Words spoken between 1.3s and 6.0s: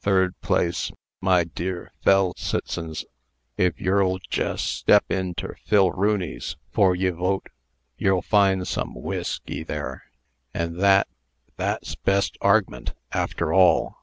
dear FELL' CIT'Z'NS, if yer'll jess step in ter Phil